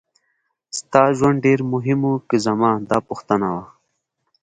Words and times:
ستا 0.79 1.03
ژوند 1.17 1.37
ډېر 1.45 1.59
مهم 1.73 1.99
و 2.09 2.13
که 2.29 2.35
زما 2.45 2.71
دا 2.89 2.97
پوښتنه 3.09 3.47
وه. 3.53 3.63